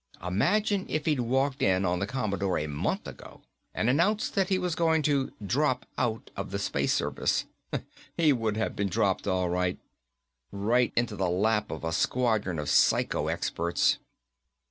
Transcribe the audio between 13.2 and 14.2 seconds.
experts.